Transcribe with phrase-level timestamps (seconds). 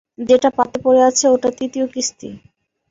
[0.29, 2.29] যেটা পাতে পড়ে আছে ওটা তৃতীয় কিস্তি।